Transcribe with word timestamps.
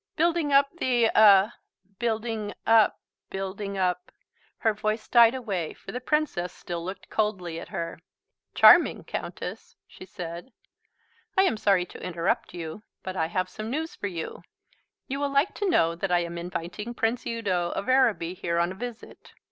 "Building 0.15 0.51
up 0.51 0.71
the 0.79 1.11
er 1.15 1.53
building 1.99 2.55
up 2.65 2.99
building 3.29 3.77
up" 3.77 4.11
Her 4.63 4.73
voice 4.73 5.07
died 5.07 5.35
away, 5.35 5.75
for 5.75 5.91
the 5.91 6.01
Princess 6.01 6.51
still 6.51 6.83
looked 6.83 7.07
coldly 7.11 7.59
at 7.59 7.67
her. 7.69 7.99
"Charming, 8.55 9.03
Countess," 9.03 9.75
she 9.85 10.07
said. 10.07 10.51
"I 11.37 11.43
am 11.43 11.55
sorry 11.55 11.85
to 11.85 12.01
interrupt 12.01 12.51
you, 12.51 12.81
but 13.03 13.15
I 13.15 13.27
have 13.27 13.47
some 13.47 13.69
news 13.69 13.93
for 13.93 14.07
you. 14.07 14.41
You 15.07 15.19
will 15.19 15.29
like 15.31 15.53
to 15.53 15.69
know 15.69 15.93
that 15.93 16.11
I 16.11 16.21
am 16.23 16.35
inviting 16.39 16.95
Prince 16.95 17.27
Udo 17.27 17.69
of 17.73 17.87
Araby 17.87 18.33
here 18.33 18.57
on 18.57 18.71
a 18.71 18.73
visit. 18.75 19.33